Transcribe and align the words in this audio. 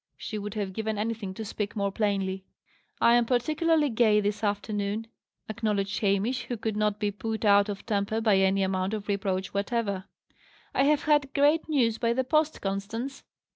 She 0.17 0.39
would 0.39 0.55
have 0.55 0.73
given 0.73 0.97
anything 0.97 1.35
to 1.35 1.45
speak 1.45 1.75
more 1.75 1.91
plainly. 1.91 2.43
"I 2.99 3.13
am 3.13 3.23
particularly 3.27 3.89
gay 3.89 4.19
this 4.19 4.43
afternoon," 4.43 5.05
acknowledged 5.47 5.99
Hamish, 5.99 6.45
who 6.45 6.57
could 6.57 6.75
not 6.75 6.99
be 6.99 7.11
put 7.11 7.45
out 7.45 7.69
of 7.69 7.85
temper 7.85 8.19
by 8.19 8.37
any 8.37 8.63
amount 8.63 8.95
of 8.95 9.07
reproach 9.07 9.53
whatever. 9.53 10.05
"I 10.73 10.85
have 10.85 11.03
had 11.03 11.31
great 11.35 11.69
news 11.69 11.99
by 11.99 12.13
the 12.13 12.23
post, 12.23 12.61
Constance." 12.63 13.23